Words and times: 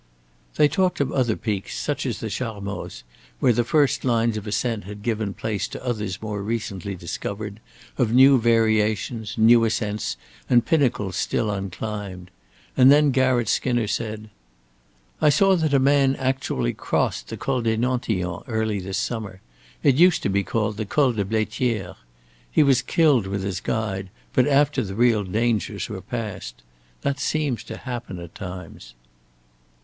They 0.55 0.67
talked 0.67 0.99
of 0.99 1.11
other 1.11 1.35
peaks, 1.35 1.77
such 1.77 2.07
as 2.07 2.21
the 2.21 2.29
Charmoz, 2.31 3.03
where 3.39 3.53
the 3.53 3.63
first 3.63 4.03
lines 4.03 4.35
of 4.35 4.47
ascent 4.47 4.85
had 4.85 5.03
given 5.03 5.35
place 5.35 5.67
to 5.67 5.85
others 5.85 6.23
more 6.23 6.41
recently 6.41 6.95
discovered, 6.95 7.59
of 7.99 8.11
new 8.11 8.39
variations, 8.39 9.37
new 9.37 9.63
ascents 9.63 10.17
and 10.49 10.65
pinnacles 10.65 11.17
still 11.17 11.51
unclimbed; 11.51 12.31
and 12.75 12.91
then 12.91 13.11
Garratt 13.11 13.47
Skinner 13.47 13.85
said: 13.85 14.31
"I 15.21 15.29
saw 15.29 15.55
that 15.55 15.71
a 15.71 15.77
man 15.77 16.15
actually 16.15 16.73
crossed 16.73 17.27
the 17.27 17.37
Col 17.37 17.61
des 17.61 17.77
Nantillons 17.77 18.43
early 18.47 18.79
this 18.79 18.97
summer. 18.97 19.39
It 19.83 19.97
used 19.97 20.23
to 20.23 20.29
be 20.29 20.43
called 20.43 20.77
the 20.77 20.85
Col 20.87 21.13
de 21.13 21.23
Blaitière. 21.23 21.95
He 22.51 22.63
was 22.63 22.81
killed 22.81 23.27
with 23.27 23.43
his 23.43 23.59
guide, 23.59 24.09
but 24.33 24.47
after 24.47 24.81
the 24.81 24.95
real 24.95 25.23
dangers 25.23 25.89
were 25.89 26.01
passed. 26.01 26.63
That 27.01 27.19
seems 27.19 27.63
to 27.65 27.77
happen 27.77 28.17
at 28.17 28.33
times." 28.33 28.95